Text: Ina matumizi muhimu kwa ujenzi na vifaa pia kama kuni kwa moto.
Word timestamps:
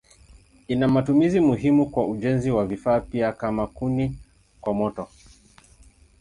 Ina 0.67 0.87
matumizi 0.87 1.39
muhimu 1.39 1.85
kwa 1.89 2.07
ujenzi 2.07 2.51
na 2.51 2.65
vifaa 2.65 2.99
pia 2.99 3.31
kama 3.33 3.67
kuni 3.67 4.17
kwa 4.61 4.73
moto. 4.73 5.07